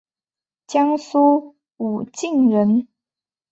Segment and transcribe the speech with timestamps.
[0.65, 2.87] 江苏武进人。